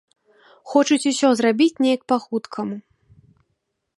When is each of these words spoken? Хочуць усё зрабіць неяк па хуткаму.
Хочуць 0.71 1.07
усё 1.11 1.27
зрабіць 1.41 1.81
неяк 1.85 2.01
па 2.13 2.17
хуткаму. 2.25 2.75